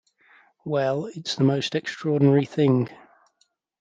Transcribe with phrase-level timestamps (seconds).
[0.65, 2.89] Well, it's the most extraordinary thing.